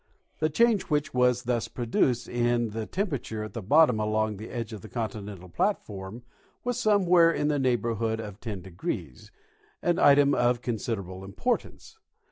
[0.39, 4.49] The change which was thus pro duced in the temperature at the bottom along this
[4.51, 6.23] edge of the continental platform
[6.63, 9.29] was somewhere in the neighborhood of 10°,
[9.83, 11.99] an item of considerable importance.